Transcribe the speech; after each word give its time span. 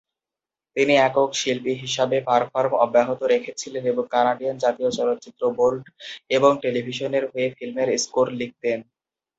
তিনি 0.75 0.93
একক 1.07 1.29
শিল্পী 1.35 1.73
হিসাবে 1.83 2.17
পারফর্ম 2.27 2.71
অব্যাহত 2.85 3.19
রেখেছিলেন 3.33 3.83
এবং 3.85 4.03
কানাডিয়ান 4.13 4.55
জাতীয় 4.63 4.89
চলচ্চিত্র 4.97 5.41
বোর্ড 5.57 5.83
এবং 6.29 6.51
টেলিভিশনের 6.63 7.23
হয়ে 7.31 7.47
ফিল্মের 7.57 7.89
স্কোর 8.03 8.27
লিখতেন। 8.39 8.79